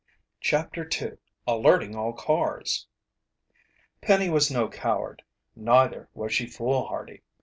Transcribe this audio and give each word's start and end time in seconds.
CHAPTER 0.39 0.83
2 0.83 1.19
ALERTING 1.45 1.95
ALL 1.95 2.13
CARS 2.13 2.87
Penny 4.01 4.31
was 4.31 4.49
no 4.49 4.67
coward; 4.67 5.21
neither 5.55 6.09
was 6.15 6.33
she 6.33 6.47
foolhardy. 6.47 7.21